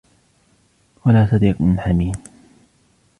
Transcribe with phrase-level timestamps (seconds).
[1.05, 2.13] ولا صديق حميم